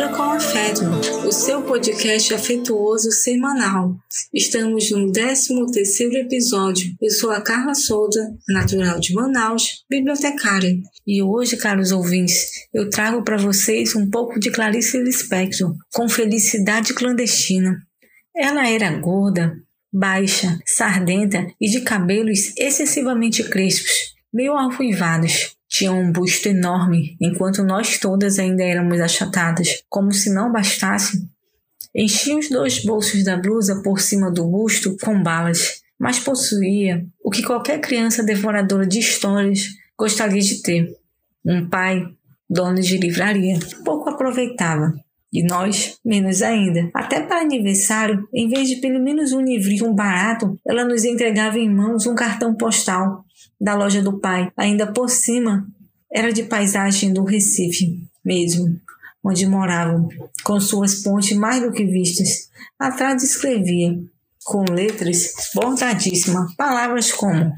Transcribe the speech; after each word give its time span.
Leitura 0.00 0.16
com 0.16 0.22
Afeto, 0.22 0.80
o 1.28 1.30
seu 1.30 1.60
podcast 1.60 2.32
afetuoso 2.32 3.12
semanal. 3.12 3.94
Estamos 4.32 4.90
no 4.90 5.12
13º 5.12 6.14
episódio. 6.14 6.94
Eu 6.98 7.10
sou 7.10 7.30
a 7.30 7.42
Carla 7.42 7.74
Souza, 7.74 8.34
natural 8.48 8.98
de 8.98 9.12
Manaus, 9.12 9.84
bibliotecária. 9.90 10.74
E 11.06 11.22
hoje, 11.22 11.58
caros 11.58 11.92
ouvintes, 11.92 12.46
eu 12.72 12.88
trago 12.88 13.22
para 13.22 13.36
vocês 13.36 13.94
um 13.94 14.08
pouco 14.08 14.40
de 14.40 14.50
Clarice 14.50 14.96
Lispector, 14.96 15.74
com 15.92 16.08
Felicidade 16.08 16.94
Clandestina. 16.94 17.76
Ela 18.34 18.70
era 18.70 18.90
gorda, 18.98 19.52
baixa, 19.92 20.58
sardenta 20.64 21.46
e 21.60 21.68
de 21.68 21.82
cabelos 21.82 22.56
excessivamente 22.56 23.44
crespos, 23.44 24.14
meio 24.32 24.54
arruivados. 24.54 25.59
Tinha 25.70 25.92
um 25.92 26.10
busto 26.10 26.48
enorme, 26.48 27.16
enquanto 27.20 27.62
nós 27.62 27.96
todas 27.96 28.40
ainda 28.40 28.64
éramos 28.64 29.00
achatadas, 29.00 29.84
como 29.88 30.12
se 30.12 30.28
não 30.28 30.50
bastasse. 30.50 31.24
Enchia 31.94 32.36
os 32.36 32.48
dois 32.50 32.84
bolsos 32.84 33.22
da 33.22 33.36
blusa 33.36 33.80
por 33.80 34.00
cima 34.00 34.32
do 34.32 34.44
busto 34.48 34.96
com 35.00 35.22
balas, 35.22 35.80
mas 35.96 36.18
possuía 36.18 37.06
o 37.22 37.30
que 37.30 37.44
qualquer 37.44 37.80
criança 37.80 38.24
devoradora 38.24 38.84
de 38.84 38.98
histórias 38.98 39.68
gostaria 39.96 40.40
de 40.40 40.60
ter: 40.60 40.92
um 41.44 41.68
pai, 41.68 42.04
dono 42.48 42.80
de 42.80 42.98
livraria. 42.98 43.56
Pouco 43.84 44.10
aproveitava. 44.10 44.92
E 45.32 45.44
nós, 45.44 46.00
menos 46.04 46.42
ainda. 46.42 46.90
Até 46.92 47.20
para 47.20 47.42
aniversário, 47.42 48.28
em 48.34 48.48
vez 48.48 48.68
de 48.68 48.76
pelo 48.76 49.00
menos 49.00 49.32
um 49.32 49.40
livrinho 49.40 49.94
barato, 49.94 50.58
ela 50.66 50.84
nos 50.84 51.04
entregava 51.04 51.56
em 51.56 51.72
mãos 51.72 52.04
um 52.06 52.16
cartão 52.16 52.52
postal 52.56 53.24
da 53.60 53.74
loja 53.74 54.02
do 54.02 54.18
pai. 54.18 54.50
Ainda 54.56 54.92
por 54.92 55.10
cima, 55.10 55.66
era 56.12 56.32
de 56.32 56.44
paisagem 56.44 57.12
do 57.12 57.24
Recife 57.24 58.02
mesmo, 58.24 58.80
onde 59.22 59.46
moravam, 59.46 60.08
com 60.42 60.60
suas 60.60 60.96
pontes 61.02 61.36
mais 61.36 61.62
do 61.62 61.72
que 61.72 61.84
vistas. 61.84 62.48
Atrás 62.78 63.22
escrevia, 63.22 63.98
com 64.44 64.64
letras 64.70 65.34
bordadíssimas, 65.54 66.54
palavras 66.54 67.12
como 67.12 67.52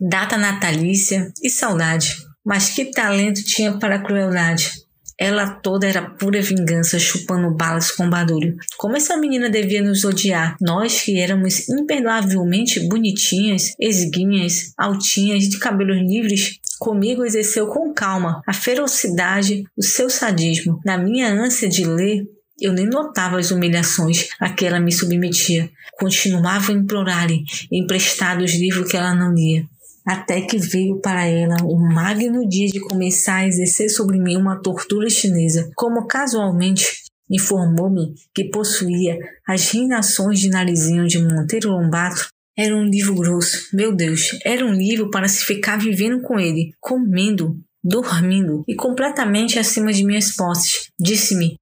data 0.00 0.36
natalícia 0.36 1.32
e 1.42 1.50
saudade. 1.50 2.16
Mas 2.44 2.70
que 2.70 2.86
talento 2.86 3.42
tinha 3.42 3.78
para 3.78 3.96
a 3.96 4.02
crueldade! 4.02 4.83
Ela 5.18 5.48
toda 5.48 5.86
era 5.86 6.02
pura 6.02 6.40
vingança, 6.40 6.98
chupando 6.98 7.50
balas 7.50 7.90
com 7.90 8.08
barulho. 8.08 8.56
Como 8.76 8.96
essa 8.96 9.16
menina 9.16 9.48
devia 9.48 9.82
nos 9.82 10.04
odiar? 10.04 10.56
Nós 10.60 11.02
que 11.02 11.18
éramos 11.18 11.68
imperdoavelmente 11.68 12.80
bonitinhas, 12.88 13.74
esguinhas, 13.78 14.72
altinhas, 14.76 15.48
de 15.48 15.58
cabelos 15.58 15.98
livres, 15.98 16.58
comigo 16.78 17.24
exerceu 17.24 17.68
com 17.68 17.92
calma 17.92 18.42
a 18.46 18.52
ferocidade, 18.52 19.64
o 19.76 19.82
seu 19.82 20.10
sadismo. 20.10 20.80
Na 20.84 20.98
minha 20.98 21.32
ânsia 21.32 21.68
de 21.68 21.84
ler, 21.84 22.26
eu 22.60 22.72
nem 22.72 22.86
notava 22.86 23.38
as 23.38 23.50
humilhações 23.50 24.28
a 24.40 24.50
que 24.50 24.64
ela 24.64 24.80
me 24.80 24.92
submetia. 24.92 25.70
Continuava 25.98 26.72
a 26.72 26.74
implorar-lhe 26.74 27.44
emprestar 27.70 28.40
os 28.40 28.52
livros 28.52 28.90
que 28.90 28.96
ela 28.96 29.14
não 29.14 29.32
lia 29.32 29.66
até 30.06 30.42
que 30.42 30.58
veio 30.58 31.00
para 31.00 31.26
ela 31.26 31.56
o 31.64 31.78
magno 31.78 32.46
dia 32.48 32.68
de 32.68 32.80
começar 32.80 33.36
a 33.36 33.46
exercer 33.46 33.88
sobre 33.88 34.18
mim 34.18 34.36
uma 34.36 34.60
tortura 34.60 35.08
chinesa, 35.08 35.70
como 35.74 36.06
casualmente 36.06 37.02
informou-me 37.30 38.14
que 38.34 38.44
possuía 38.44 39.18
as 39.48 39.70
reinações 39.70 40.38
de 40.40 40.50
narizinho 40.50 41.06
de 41.06 41.18
Monteiro 41.18 41.70
Lobato. 41.70 42.28
Era 42.56 42.76
um 42.76 42.84
livro 42.84 43.14
grosso, 43.14 43.68
meu 43.74 43.92
Deus, 43.94 44.38
era 44.44 44.64
um 44.64 44.72
livro 44.72 45.10
para 45.10 45.26
se 45.26 45.44
ficar 45.44 45.76
vivendo 45.76 46.20
com 46.20 46.38
ele, 46.38 46.72
comendo, 46.78 47.58
dormindo 47.82 48.62
e 48.68 48.76
completamente 48.76 49.58
acima 49.58 49.92
de 49.92 50.04
minhas 50.04 50.36
posses. 50.36 50.88
Disse-me 51.00 51.56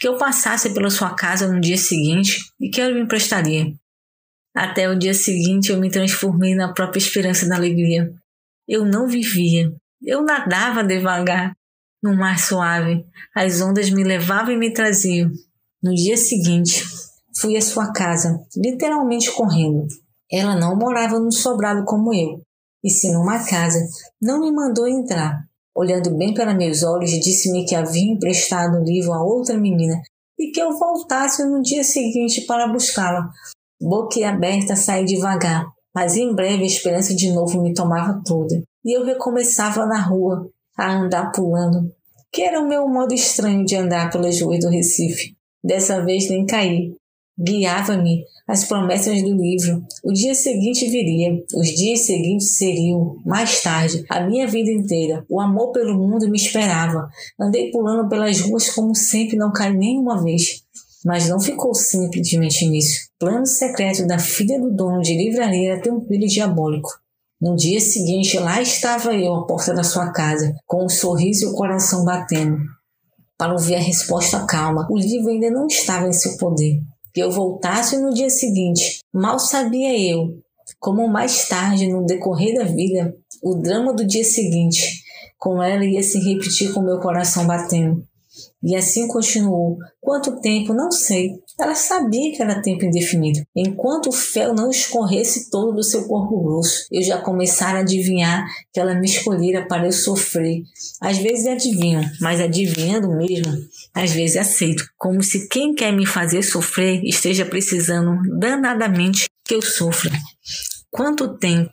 que 0.00 0.08
eu 0.08 0.16
passasse 0.16 0.72
pela 0.72 0.88
sua 0.88 1.14
casa 1.14 1.52
no 1.52 1.60
dia 1.60 1.76
seguinte 1.76 2.50
e 2.60 2.70
que 2.70 2.80
ela 2.80 2.94
me 2.94 3.02
emprestaria. 3.02 3.74
Até 4.58 4.90
o 4.90 4.98
dia 4.98 5.14
seguinte 5.14 5.70
eu 5.70 5.78
me 5.78 5.88
transformei 5.88 6.52
na 6.52 6.72
própria 6.72 6.98
esperança 6.98 7.48
da 7.48 7.54
alegria. 7.54 8.12
Eu 8.66 8.84
não 8.84 9.06
vivia. 9.06 9.72
Eu 10.02 10.24
nadava 10.24 10.82
devagar 10.82 11.52
no 12.02 12.16
mar 12.16 12.40
suave. 12.40 13.06
As 13.32 13.60
ondas 13.60 13.88
me 13.88 14.02
levavam 14.02 14.52
e 14.52 14.58
me 14.58 14.72
traziam. 14.72 15.30
No 15.80 15.94
dia 15.94 16.16
seguinte, 16.16 16.84
fui 17.40 17.56
à 17.56 17.60
sua 17.60 17.92
casa, 17.92 18.44
literalmente 18.56 19.30
correndo. 19.30 19.86
Ela 20.28 20.56
não 20.56 20.74
morava 20.74 21.20
num 21.20 21.30
sobrado 21.30 21.84
como 21.84 22.12
eu, 22.12 22.42
e 22.82 22.90
sim 22.90 23.12
numa 23.12 23.38
casa. 23.46 23.78
Não 24.20 24.40
me 24.40 24.50
mandou 24.50 24.88
entrar. 24.88 25.38
Olhando 25.72 26.16
bem 26.16 26.34
para 26.34 26.52
meus 26.52 26.82
olhos, 26.82 27.12
disse-me 27.12 27.64
que 27.64 27.76
havia 27.76 28.12
emprestado 28.12 28.80
o 28.80 28.84
livro 28.84 29.12
a 29.12 29.22
outra 29.22 29.56
menina 29.56 30.02
e 30.36 30.50
que 30.50 30.60
eu 30.60 30.76
voltasse 30.76 31.44
no 31.44 31.62
dia 31.62 31.84
seguinte 31.84 32.40
para 32.40 32.66
buscá-la, 32.66 33.30
Boquiaberta 33.80 34.74
saí 34.74 35.04
devagar, 35.04 35.66
mas 35.94 36.16
em 36.16 36.34
breve 36.34 36.62
a 36.62 36.66
esperança 36.66 37.14
de 37.14 37.30
novo 37.32 37.62
me 37.62 37.72
tomava 37.72 38.20
toda, 38.24 38.62
e 38.84 38.96
eu 38.96 39.04
recomeçava 39.04 39.86
na 39.86 40.00
rua, 40.00 40.48
a 40.76 40.92
andar 40.92 41.32
pulando, 41.32 41.92
que 42.32 42.42
era 42.42 42.60
o 42.60 42.68
meu 42.68 42.88
modo 42.88 43.12
estranho 43.14 43.64
de 43.64 43.74
andar 43.76 44.10
pelas 44.10 44.40
ruas 44.40 44.60
do 44.60 44.68
Recife. 44.68 45.36
Dessa 45.62 46.04
vez 46.04 46.30
nem 46.30 46.46
caí. 46.46 46.94
Guiava-me 47.40 48.24
as 48.48 48.64
promessas 48.64 49.22
do 49.22 49.36
livro. 49.36 49.84
O 50.02 50.12
dia 50.12 50.34
seguinte 50.34 50.88
viria, 50.88 51.40
os 51.54 51.68
dias 51.68 52.06
seguintes 52.06 52.56
seriam, 52.56 53.16
mais 53.24 53.62
tarde, 53.62 54.04
a 54.08 54.20
minha 54.20 54.46
vida 54.46 54.70
inteira. 54.70 55.24
O 55.28 55.40
amor 55.40 55.70
pelo 55.70 55.96
mundo 55.96 56.28
me 56.28 56.36
esperava. 56.36 57.08
Andei 57.40 57.70
pulando 57.70 58.08
pelas 58.08 58.40
ruas 58.40 58.70
como 58.70 58.94
sempre, 58.94 59.36
não 59.36 59.52
caí 59.52 59.76
nenhuma 59.76 60.22
vez. 60.22 60.64
Mas 61.04 61.28
não 61.28 61.40
ficou 61.40 61.74
simplesmente 61.74 62.66
nisso. 62.68 63.08
Plano 63.18 63.46
secreto 63.46 64.06
da 64.06 64.18
filha 64.18 64.60
do 64.60 64.70
dono 64.70 65.00
de 65.00 65.16
livraria 65.16 65.74
era 65.74 65.94
um 65.94 66.04
filho 66.06 66.26
diabólico. 66.26 66.90
No 67.40 67.54
dia 67.54 67.80
seguinte, 67.80 68.36
lá 68.38 68.60
estava 68.60 69.14
eu 69.14 69.32
à 69.32 69.46
porta 69.46 69.72
da 69.72 69.84
sua 69.84 70.12
casa, 70.12 70.56
com 70.66 70.84
um 70.84 70.88
sorriso 70.88 71.44
e 71.44 71.48
o 71.48 71.54
coração 71.54 72.04
batendo. 72.04 72.58
Para 73.36 73.52
ouvir 73.52 73.76
a 73.76 73.80
resposta 73.80 74.44
calma, 74.44 74.88
o 74.90 74.98
livro 74.98 75.30
ainda 75.30 75.48
não 75.48 75.68
estava 75.68 76.08
em 76.08 76.12
seu 76.12 76.36
poder. 76.36 76.80
Que 77.14 77.20
eu 77.20 77.30
voltasse 77.30 77.96
no 77.96 78.12
dia 78.12 78.28
seguinte, 78.28 78.98
mal 79.12 79.38
sabia 79.38 79.96
eu, 79.96 80.42
como 80.80 81.06
mais 81.06 81.48
tarde, 81.48 81.86
no 81.86 82.04
decorrer 82.04 82.56
da 82.56 82.64
vida, 82.64 83.14
o 83.40 83.54
drama 83.54 83.94
do 83.94 84.04
dia 84.04 84.24
seguinte, 84.24 85.02
com 85.38 85.62
ela 85.62 85.84
ia 85.84 86.02
se 86.02 86.18
repetir 86.18 86.72
com 86.72 86.82
meu 86.82 86.98
coração 86.98 87.46
batendo. 87.46 88.04
E 88.62 88.74
assim 88.74 89.06
continuou. 89.06 89.78
Quanto 90.00 90.40
tempo? 90.40 90.74
Não 90.74 90.90
sei. 90.90 91.34
Ela 91.60 91.74
sabia 91.74 92.34
que 92.34 92.42
era 92.42 92.60
tempo 92.60 92.84
indefinido. 92.84 93.40
Enquanto 93.54 94.08
o 94.08 94.12
fel 94.12 94.54
não 94.54 94.70
escorresse 94.70 95.50
todo 95.50 95.74
do 95.74 95.82
seu 95.82 96.06
corpo 96.06 96.42
grosso, 96.42 96.86
eu 96.90 97.02
já 97.02 97.18
começara 97.18 97.78
a 97.78 97.80
adivinhar 97.82 98.46
que 98.72 98.80
ela 98.80 98.94
me 98.94 99.06
escolhera 99.06 99.66
para 99.66 99.86
eu 99.86 99.92
sofrer. 99.92 100.62
Às 101.00 101.18
vezes 101.18 101.46
adivinho, 101.46 102.00
mas 102.20 102.40
adivinhando 102.40 103.08
mesmo, 103.16 103.52
às 103.94 104.10
vezes 104.10 104.36
aceito. 104.36 104.84
Como 104.96 105.22
se 105.22 105.48
quem 105.48 105.74
quer 105.74 105.92
me 105.92 106.06
fazer 106.06 106.42
sofrer 106.42 107.00
esteja 107.04 107.44
precisando 107.44 108.18
danadamente 108.38 109.26
que 109.44 109.54
eu 109.54 109.62
sofra. 109.62 110.12
Quanto 110.90 111.38
tempo? 111.38 111.70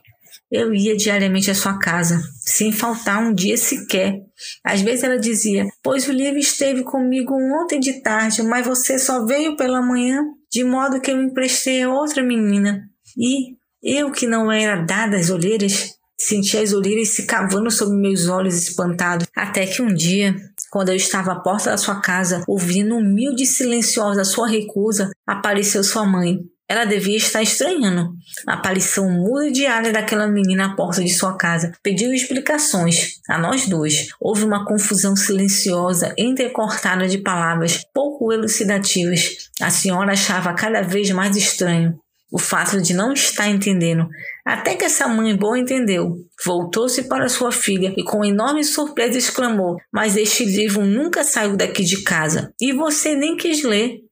Eu 0.50 0.72
ia 0.72 0.96
diariamente 0.96 1.50
à 1.50 1.54
sua 1.54 1.78
casa, 1.78 2.22
sem 2.38 2.70
faltar 2.70 3.20
um 3.20 3.34
dia 3.34 3.56
sequer. 3.56 4.20
Às 4.64 4.80
vezes 4.80 5.02
ela 5.02 5.18
dizia: 5.18 5.66
Pois 5.82 6.06
o 6.08 6.12
livro 6.12 6.38
esteve 6.38 6.84
comigo 6.84 7.34
ontem 7.34 7.80
de 7.80 8.00
tarde, 8.00 8.42
mas 8.42 8.66
você 8.66 8.98
só 8.98 9.24
veio 9.24 9.56
pela 9.56 9.82
manhã, 9.82 10.22
de 10.50 10.62
modo 10.62 11.00
que 11.00 11.10
eu 11.10 11.20
emprestei 11.20 11.82
a 11.82 11.92
outra 11.92 12.22
menina. 12.22 12.88
E 13.16 13.56
eu, 13.82 14.12
que 14.12 14.26
não 14.26 14.50
era 14.50 14.84
dada 14.84 15.16
às 15.16 15.30
olheiras, 15.30 15.96
sentia 16.18 16.62
as 16.62 16.72
olheiras 16.72 17.08
se 17.08 17.26
cavando 17.26 17.70
sobre 17.70 17.96
meus 17.96 18.28
olhos 18.28 18.54
espantados, 18.54 19.26
até 19.36 19.66
que 19.66 19.82
um 19.82 19.92
dia, 19.92 20.34
quando 20.70 20.90
eu 20.90 20.96
estava 20.96 21.32
à 21.32 21.40
porta 21.40 21.70
da 21.70 21.76
sua 21.76 22.00
casa, 22.00 22.42
ouvindo 22.46 22.96
humilde 22.96 23.42
e 23.42 23.46
silenciosa 23.46 24.22
a 24.22 24.24
sua 24.24 24.48
recusa, 24.48 25.10
apareceu 25.26 25.82
sua 25.82 26.06
mãe. 26.06 26.38
Ela 26.68 26.84
devia 26.84 27.16
estar 27.16 27.42
estranhando 27.42 28.12
a 28.46 28.54
aparição 28.54 29.08
muda 29.08 29.46
e 29.46 29.52
diária 29.52 29.92
daquela 29.92 30.26
menina 30.26 30.66
à 30.66 30.74
porta 30.74 31.02
de 31.02 31.14
sua 31.14 31.36
casa. 31.36 31.72
Pediu 31.82 32.12
explicações 32.12 33.20
a 33.28 33.38
nós 33.38 33.68
dois. 33.68 34.08
Houve 34.20 34.44
uma 34.44 34.64
confusão 34.64 35.14
silenciosa, 35.14 36.14
entrecortada 36.18 37.06
de 37.06 37.18
palavras 37.18 37.84
pouco 37.94 38.32
elucidativas. 38.32 39.50
A 39.60 39.70
senhora 39.70 40.12
achava 40.12 40.52
cada 40.54 40.82
vez 40.82 41.10
mais 41.10 41.36
estranho 41.36 41.98
o 42.30 42.38
fato 42.38 42.80
de 42.80 42.92
não 42.92 43.12
estar 43.12 43.48
entendendo. 43.48 44.08
Até 44.44 44.74
que 44.74 44.84
essa 44.84 45.08
mãe 45.08 45.34
boa 45.36 45.58
entendeu. 45.58 46.16
Voltou-se 46.44 47.04
para 47.04 47.28
sua 47.28 47.52
filha 47.52 47.94
e 47.96 48.04
com 48.04 48.24
enorme 48.24 48.64
surpresa 48.64 49.16
exclamou: 49.18 49.76
Mas 49.92 50.16
este 50.16 50.44
livro 50.44 50.84
nunca 50.84 51.22
saiu 51.24 51.56
daqui 51.56 51.84
de 51.84 52.02
casa 52.02 52.52
e 52.60 52.72
você 52.72 53.14
nem 53.14 53.36
quis 53.36 53.62
ler. 53.62 54.05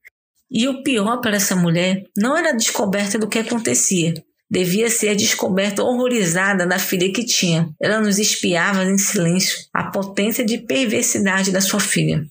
E 0.51 0.69
o 0.69 0.83
pior 0.83 1.21
para 1.21 1.37
essa 1.37 1.57
mulher 1.57 2.05
não 2.17 2.37
era 2.37 2.51
a 2.51 2.57
descoberta 2.57 3.19
do 3.19 3.29
que 3.29 3.39
acontecia. 3.39 4.15
Devia 4.51 4.91
ser 4.91 5.09
a 5.09 5.15
descoberta 5.15 5.83
horrorizada 5.83 6.67
da 6.67 6.79
filha 6.79 7.13
que 7.13 7.25
tinha. 7.25 7.69
Ela 7.81 8.01
nos 8.01 8.19
espiava 8.19 8.85
em 8.85 8.99
silêncio 8.99 9.59
a 9.73 9.85
potência 9.85 10.45
de 10.45 10.59
perversidade 10.59 11.51
da 11.51 11.61
sua 11.61 11.81
filha. 11.81 12.25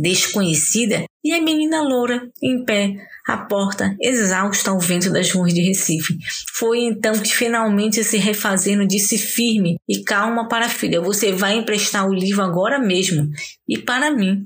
Desconhecida 0.00 1.04
e 1.24 1.32
a 1.32 1.40
menina 1.40 1.82
loura, 1.82 2.28
em 2.42 2.64
pé, 2.64 2.94
à 3.26 3.38
porta, 3.38 3.96
exausta 4.00 4.70
ao 4.70 4.78
vento 4.78 5.10
das 5.10 5.30
ruas 5.30 5.54
de 5.54 5.62
Recife. 5.62 6.18
Foi 6.52 6.80
então 6.80 7.14
que 7.18 7.34
finalmente 7.34 8.04
se 8.04 8.18
refazendo 8.18 8.86
disse 8.86 9.16
firme 9.16 9.76
e 9.88 10.02
calma 10.02 10.48
para 10.48 10.66
a 10.66 10.68
filha: 10.68 11.00
Você 11.00 11.32
vai 11.32 11.56
emprestar 11.56 12.06
o 12.06 12.12
livro 12.12 12.42
agora 12.42 12.78
mesmo 12.78 13.30
e 13.66 13.78
para 13.78 14.10
mim. 14.10 14.44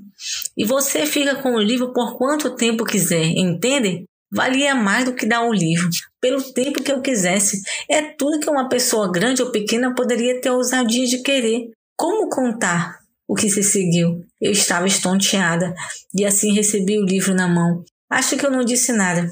E 0.55 0.63
você 0.63 1.05
fica 1.05 1.35
com 1.35 1.55
o 1.55 1.61
livro 1.61 1.91
por 1.91 2.17
quanto 2.17 2.55
tempo 2.55 2.85
quiser, 2.85 3.25
entende? 3.25 4.05
Valia 4.31 4.75
mais 4.75 5.05
do 5.05 5.15
que 5.15 5.25
dar 5.25 5.41
o 5.41 5.51
livro, 5.51 5.89
pelo 6.21 6.41
tempo 6.53 6.83
que 6.83 6.91
eu 6.91 7.01
quisesse. 7.01 7.61
É 7.89 8.01
tudo 8.01 8.39
que 8.39 8.49
uma 8.49 8.69
pessoa 8.69 9.11
grande 9.11 9.41
ou 9.41 9.51
pequena 9.51 9.93
poderia 9.95 10.39
ter 10.39 10.51
ousadia 10.51 11.07
de 11.07 11.23
querer. 11.23 11.71
Como 11.97 12.29
contar? 12.29 12.99
O 13.29 13.35
que 13.35 13.47
se 13.47 13.61
seguiu. 13.61 14.25
Eu 14.41 14.51
estava 14.51 14.87
estonteada 14.87 15.75
e 16.15 16.25
assim 16.25 16.51
recebi 16.51 16.97
o 16.97 17.05
livro 17.05 17.35
na 17.35 17.47
mão. 17.47 17.83
Acho 18.09 18.35
que 18.35 18.43
eu 18.43 18.49
não 18.49 18.65
disse 18.65 18.91
nada. 18.91 19.29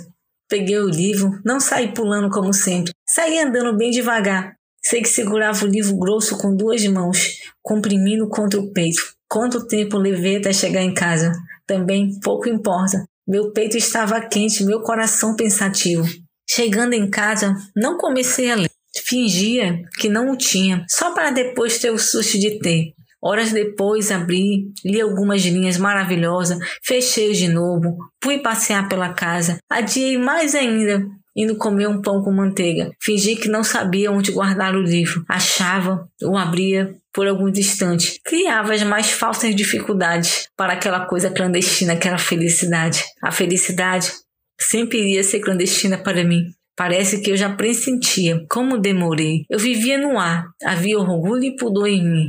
Peguei 0.48 0.78
o 0.78 0.88
livro, 0.88 1.32
não 1.44 1.60
saí 1.60 1.92
pulando 1.92 2.30
como 2.30 2.54
sempre, 2.54 2.94
saí 3.06 3.40
andando 3.40 3.76
bem 3.76 3.90
devagar. 3.90 4.56
Sei 4.86 5.02
que 5.02 5.10
segurava 5.10 5.66
o 5.66 5.68
livro 5.68 5.98
grosso 5.98 6.38
com 6.38 6.56
duas 6.56 6.86
mãos, 6.86 7.40
comprimindo 7.62 8.30
contra 8.30 8.60
o 8.60 8.72
peito. 8.72 9.02
Quanto 9.28 9.68
tempo 9.68 9.98
levei 9.98 10.38
até 10.38 10.54
chegar 10.54 10.84
em 10.84 10.94
casa? 10.94 11.34
Também 11.66 12.18
pouco 12.22 12.48
importa. 12.48 13.04
Meu 13.28 13.52
peito 13.52 13.76
estava 13.76 14.22
quente, 14.22 14.64
meu 14.64 14.82
coração 14.82 15.36
pensativo. 15.36 16.08
Chegando 16.50 16.94
em 16.94 17.10
casa, 17.10 17.54
não 17.76 17.98
comecei 17.98 18.52
a 18.52 18.56
ler. 18.56 18.70
Fingia 19.04 19.82
que 20.00 20.08
não 20.08 20.32
o 20.32 20.38
tinha, 20.38 20.86
só 20.90 21.14
para 21.14 21.32
depois 21.32 21.80
ter 21.80 21.92
o 21.92 21.98
susto 21.98 22.40
de 22.40 22.60
ter. 22.60 22.94
Horas 23.22 23.52
depois 23.52 24.12
abri, 24.12 24.72
li 24.86 25.02
algumas 25.02 25.44
linhas 25.44 25.78
maravilhosas, 25.78 26.60
fechei 26.84 27.34
de 27.34 27.48
novo, 27.48 27.98
fui 28.24 28.40
passear 28.40 28.88
pela 28.88 29.14
casa, 29.14 29.60
adiei 29.70 30.18
mais 30.18 30.54
ainda, 30.54 31.04
indo 31.38 31.56
comer 31.56 31.88
um 31.88 32.02
pão 32.02 32.24
com 32.24 32.32
manteiga. 32.32 32.92
Fingi 33.00 33.36
que 33.36 33.48
não 33.48 33.64
sabia 33.64 34.12
onde 34.12 34.32
guardar 34.32 34.76
o 34.76 34.82
livro. 34.82 35.24
Achava, 35.30 36.10
o 36.24 36.36
abria 36.36 36.96
por 37.14 37.28
alguns 37.28 37.58
instantes. 37.60 38.20
Criava 38.26 38.74
as 38.74 38.82
mais 38.82 39.12
falsas 39.12 39.56
dificuldades 39.56 40.48
para 40.58 40.74
aquela 40.74 41.06
coisa 41.06 41.30
clandestina 41.30 41.96
que 41.96 42.08
era 42.08 42.18
felicidade. 42.18 43.04
A 43.22 43.32
felicidade 43.32 44.12
sempre 44.60 44.98
iria 45.00 45.24
ser 45.24 45.40
clandestina 45.40 45.98
para 45.98 46.24
mim. 46.24 46.52
Parece 46.76 47.22
que 47.22 47.32
eu 47.32 47.38
já 47.38 47.56
pressentia 47.56 48.46
como 48.50 48.78
demorei. 48.78 49.46
Eu 49.50 49.60
vivia 49.60 49.98
no 49.98 50.20
ar, 50.20 50.46
havia 50.64 50.98
orgulho 50.98 51.44
e 51.44 51.56
pudor 51.56 51.88
em 51.88 52.04
mim. 52.04 52.28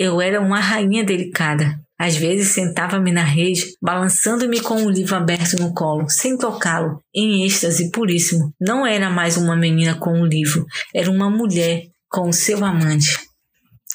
Eu 0.00 0.20
era 0.20 0.40
uma 0.40 0.60
rainha 0.60 1.02
delicada. 1.02 1.76
Às 1.98 2.16
vezes 2.16 2.52
sentava-me 2.52 3.10
na 3.10 3.24
rede, 3.24 3.74
balançando-me 3.82 4.60
com 4.60 4.84
o 4.84 4.88
livro 4.88 5.16
aberto 5.16 5.56
no 5.58 5.74
colo, 5.74 6.08
sem 6.08 6.38
tocá-lo, 6.38 7.02
em 7.12 7.44
êxtase 7.44 7.90
puríssimo. 7.90 8.54
Não 8.60 8.86
era 8.86 9.10
mais 9.10 9.36
uma 9.36 9.56
menina 9.56 9.96
com 9.96 10.20
o 10.20 10.24
livro, 10.24 10.64
era 10.94 11.10
uma 11.10 11.28
mulher 11.28 11.82
com 12.08 12.28
o 12.28 12.32
seu 12.32 12.64
amante. 12.64 13.18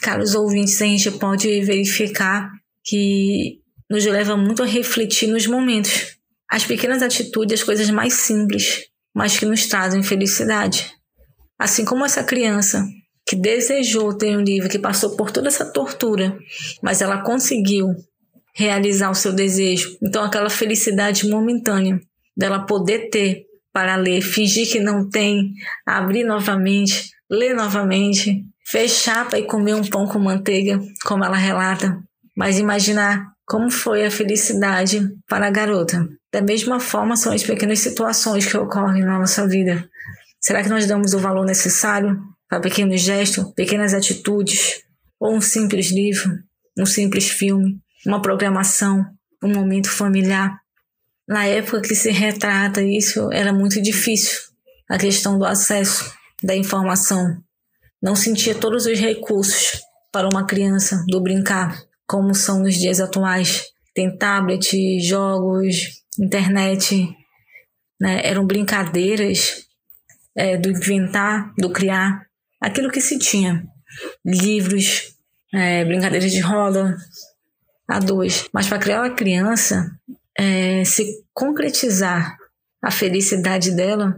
Caros 0.01 0.35
ouvintes, 0.35 0.81
a 0.81 0.85
gente 0.85 1.09
pode 1.11 1.47
verificar 1.61 2.51
que 2.83 3.59
nos 3.89 4.03
leva 4.05 4.35
muito 4.35 4.61
a 4.61 4.65
refletir 4.65 5.27
nos 5.27 5.47
momentos. 5.47 6.17
As 6.51 6.65
pequenas 6.65 7.01
atitudes, 7.01 7.61
as 7.61 7.65
coisas 7.65 7.89
mais 7.89 8.15
simples, 8.15 8.81
mas 9.15 9.39
que 9.39 9.45
nos 9.45 9.67
trazem 9.67 10.03
felicidade. 10.03 10.91
Assim 11.57 11.85
como 11.85 12.03
essa 12.03 12.25
criança 12.25 12.85
que 13.33 13.35
desejou 13.35 14.13
ter 14.13 14.38
um 14.38 14.41
livro, 14.41 14.69
que 14.69 14.77
passou 14.77 15.15
por 15.18 15.31
toda 15.31 15.47
essa 15.47 15.65
tortura, 15.65 16.38
mas 16.83 17.01
ela 17.01 17.24
conseguiu 17.24 17.95
realizar 18.53 19.09
o 19.09 19.15
seu 19.15 19.33
desejo. 19.33 19.97
Então, 20.01 20.24
aquela 20.24 20.51
felicidade 20.51 21.27
momentânea 21.27 22.00
dela 22.38 22.65
poder 22.68 23.09
ter 23.09 23.45
para 23.74 23.95
ler, 23.95 24.21
fingir 24.21 24.71
que 24.71 24.80
não 24.80 25.09
tem, 25.09 25.53
abrir 25.83 26.24
novamente, 26.24 27.09
ler 27.27 27.56
novamente, 27.56 28.45
fechar 28.63 29.27
para 29.27 29.39
ir 29.39 29.47
comer 29.47 29.74
um 29.74 29.83
pão 29.83 30.06
com 30.06 30.19
manteiga, 30.19 30.79
como 31.03 31.25
ela 31.25 31.36
relata, 31.36 31.97
mas 32.38 32.59
imaginar 32.59 33.31
como 33.47 33.71
foi 33.71 34.06
a 34.06 34.12
felicidade 34.12 35.09
para 35.27 35.47
a 35.47 35.51
garota. 35.51 36.07
Da 36.31 36.41
mesma 36.41 36.79
forma, 36.79 37.15
são 37.15 37.33
as 37.33 37.41
pequenas 37.41 37.79
situações 37.79 38.45
que 38.45 38.56
ocorrem 38.56 39.03
na 39.03 39.18
nossa 39.18 39.47
vida. 39.47 39.89
Será 40.39 40.62
que 40.62 40.69
nós 40.69 40.86
damos 40.86 41.15
o 41.15 41.19
valor 41.19 41.45
necessário 41.45 42.21
para 42.53 42.61
pequenos 42.61 43.01
gestos, 43.01 43.51
pequenas 43.55 43.95
atitudes, 43.95 44.83
ou 45.19 45.33
um 45.33 45.41
simples 45.41 45.91
livro, 45.91 46.38
um 46.77 46.85
simples 46.85 47.27
filme, 47.27 47.81
uma 48.05 48.21
programação, 48.21 49.03
um 49.44 49.51
momento 49.51 49.89
familiar. 49.89 50.59
Na 51.27 51.47
época 51.47 51.81
que 51.81 51.95
se 51.95 52.11
retrata 52.11 52.83
isso, 52.83 53.31
era 53.31 53.51
muito 53.51 53.81
difícil 53.81 54.39
a 54.88 55.00
questão 55.00 55.39
do 55.39 55.45
acesso 55.45 56.13
da 56.44 56.55
informação. 56.55 57.41
Não 58.00 58.15
sentia 58.15 58.53
todos 58.53 58.85
os 58.85 59.00
recursos 59.00 59.81
para 60.11 60.29
uma 60.29 60.45
criança 60.45 61.03
do 61.07 61.23
brincar, 61.23 61.81
como 62.05 62.35
são 62.35 62.59
nos 62.59 62.75
dias 62.75 63.00
atuais. 63.00 63.63
Tem 63.95 64.15
tablet, 64.15 65.00
jogos, 65.00 66.03
internet, 66.19 67.09
né? 68.00 68.21
eram 68.23 68.45
brincadeiras 68.45 69.65
é, 70.35 70.55
do 70.55 70.69
inventar, 70.69 71.51
do 71.57 71.71
criar 71.71 72.31
aquilo 72.63 72.89
que 72.89 73.01
se 73.01 73.19
tinha. 73.19 73.68
Livros, 74.25 75.13
é, 75.54 75.83
brincadeiras 75.83 76.31
de 76.31 76.39
roda, 76.39 76.95
a 77.88 78.00
dois. 78.00 78.48
Mas 78.54 78.68
para 78.68 78.80
criar 78.80 79.01
uma 79.01 79.10
criança, 79.10 79.92
é, 80.38 80.83
se 80.86 81.24
concretizar 81.33 82.38
a 82.81 82.89
felicidade 82.89 83.71
dela, 83.71 84.18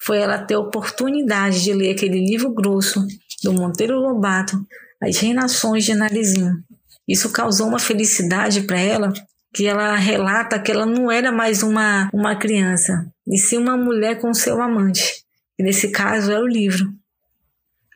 foi 0.00 0.18
ela 0.18 0.38
ter 0.38 0.54
a 0.54 0.60
oportunidade 0.60 1.64
de 1.64 1.72
ler 1.72 1.90
aquele 1.90 2.24
livro 2.24 2.50
grosso 2.50 3.04
do 3.42 3.52
Monteiro 3.52 3.98
Lobato, 3.98 4.64
As 5.02 5.18
Reinações 5.18 5.84
de 5.84 5.94
Narizinho. 5.94 6.62
Isso 7.08 7.30
causou 7.30 7.66
uma 7.66 7.78
felicidade 7.78 8.62
para 8.62 8.78
ela 8.78 9.12
que 9.52 9.66
ela 9.66 9.94
relata 9.96 10.58
que 10.58 10.72
ela 10.72 10.86
não 10.86 11.10
era 11.10 11.30
mais 11.30 11.62
uma, 11.62 12.08
uma 12.12 12.34
criança, 12.34 13.06
e 13.26 13.38
sim 13.38 13.56
uma 13.56 13.76
mulher 13.76 14.20
com 14.20 14.34
seu 14.34 14.60
amante. 14.60 15.24
E 15.56 15.62
nesse 15.62 15.90
caso 15.90 16.32
é 16.32 16.40
o 16.40 16.46
livro 16.46 16.92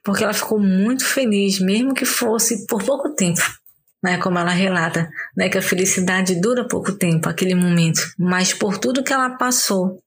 porque 0.08 0.24
ela 0.24 0.32
ficou 0.32 0.58
muito 0.58 1.04
feliz, 1.04 1.60
mesmo 1.60 1.92
que 1.92 2.06
fosse 2.06 2.66
por 2.66 2.82
pouco 2.82 3.14
tempo. 3.14 3.42
Né, 4.02 4.16
como 4.16 4.38
ela 4.38 4.52
relata, 4.52 5.06
né, 5.36 5.50
que 5.50 5.58
a 5.58 5.62
felicidade 5.62 6.40
dura 6.40 6.66
pouco 6.66 6.92
tempo, 6.92 7.28
aquele 7.28 7.54
momento, 7.54 8.00
mas 8.16 8.54
por 8.54 8.78
tudo 8.78 9.02
que 9.02 9.12
ela 9.12 9.36
passou, 9.36 9.98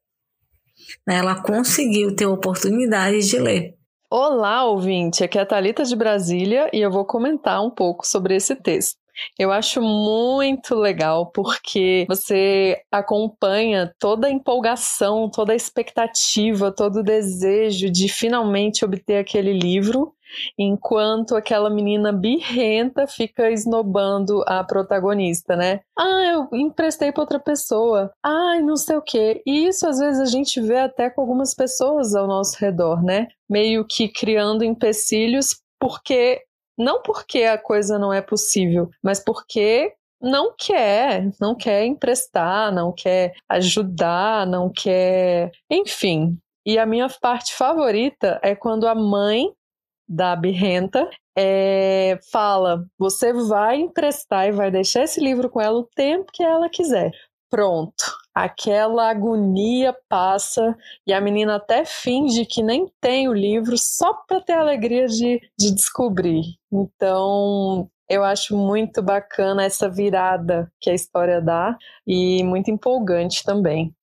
né, 1.05 1.17
ela 1.17 1.43
conseguiu 1.43 2.15
ter 2.15 2.25
oportunidade 2.25 3.19
de 3.19 3.37
ler. 3.37 3.75
Olá, 4.09 4.65
ouvinte! 4.65 5.23
Aqui 5.23 5.37
é 5.37 5.41
a 5.41 5.45
Thalita 5.45 5.83
de 5.83 5.95
Brasília 5.95 6.67
e 6.73 6.79
eu 6.79 6.89
vou 6.89 7.05
comentar 7.05 7.63
um 7.63 7.69
pouco 7.69 8.07
sobre 8.07 8.35
esse 8.35 8.55
texto. 8.55 9.00
Eu 9.37 9.51
acho 9.51 9.81
muito 9.81 10.75
legal 10.75 11.31
porque 11.31 12.05
você 12.07 12.81
acompanha 12.91 13.93
toda 13.99 14.27
a 14.27 14.31
empolgação, 14.31 15.29
toda 15.29 15.53
a 15.53 15.55
expectativa, 15.55 16.71
todo 16.71 16.99
o 16.99 17.03
desejo 17.03 17.89
de 17.89 18.07
finalmente 18.07 18.85
obter 18.85 19.17
aquele 19.17 19.53
livro, 19.53 20.13
enquanto 20.57 21.35
aquela 21.35 21.69
menina 21.69 22.11
birrenta 22.11 23.07
fica 23.07 23.51
esnobando 23.51 24.43
a 24.47 24.63
protagonista, 24.63 25.55
né? 25.55 25.81
Ah, 25.97 26.47
eu 26.51 26.57
emprestei 26.57 27.11
para 27.11 27.23
outra 27.23 27.39
pessoa. 27.39 28.11
Ai, 28.23 28.61
não 28.61 28.77
sei 28.77 28.95
o 28.95 29.01
quê. 29.01 29.41
E 29.45 29.67
isso 29.67 29.87
às 29.87 29.99
vezes 29.99 30.21
a 30.21 30.25
gente 30.25 30.59
vê 30.61 30.77
até 30.77 31.09
com 31.09 31.21
algumas 31.21 31.53
pessoas 31.53 32.15
ao 32.15 32.27
nosso 32.27 32.57
redor, 32.59 33.03
né? 33.03 33.27
Meio 33.49 33.85
que 33.85 34.07
criando 34.07 34.63
empecilhos 34.63 35.61
porque 35.79 36.41
não 36.77 37.01
porque 37.01 37.43
a 37.43 37.57
coisa 37.57 37.97
não 37.99 38.13
é 38.13 38.21
possível, 38.21 38.89
mas 39.03 39.19
porque 39.23 39.93
não 40.21 40.53
quer, 40.55 41.29
não 41.39 41.55
quer 41.55 41.85
emprestar, 41.85 42.71
não 42.71 42.91
quer 42.91 43.33
ajudar, 43.49 44.45
não 44.45 44.71
quer. 44.71 45.51
Enfim. 45.69 46.37
E 46.65 46.77
a 46.77 46.85
minha 46.85 47.09
parte 47.09 47.55
favorita 47.55 48.39
é 48.43 48.55
quando 48.55 48.87
a 48.87 48.93
mãe 48.93 49.51
da 50.07 50.35
birrenta 50.35 51.09
é, 51.35 52.19
fala: 52.31 52.85
você 52.97 53.33
vai 53.33 53.77
emprestar 53.77 54.47
e 54.47 54.51
vai 54.51 54.69
deixar 54.69 55.03
esse 55.03 55.19
livro 55.19 55.49
com 55.49 55.59
ela 55.59 55.79
o 55.79 55.89
tempo 55.95 56.31
que 56.31 56.43
ela 56.43 56.69
quiser. 56.69 57.11
Pronto 57.49 58.20
aquela 58.33 59.09
agonia 59.09 59.95
passa 60.07 60.75
e 61.05 61.13
a 61.13 61.21
menina 61.21 61.55
até 61.55 61.85
finge 61.85 62.45
que 62.45 62.63
nem 62.63 62.91
tem 62.99 63.27
o 63.27 63.33
livro 63.33 63.77
só 63.77 64.13
para 64.13 64.41
ter 64.41 64.53
a 64.53 64.61
alegria 64.61 65.07
de, 65.07 65.41
de 65.57 65.73
descobrir. 65.73 66.43
Então, 66.71 67.89
eu 68.09 68.23
acho 68.23 68.55
muito 68.57 69.01
bacana 69.01 69.63
essa 69.63 69.89
virada 69.89 70.71
que 70.79 70.89
a 70.89 70.93
história 70.93 71.41
dá 71.41 71.77
e 72.05 72.43
muito 72.43 72.69
empolgante 72.69 73.43
também. 73.43 73.93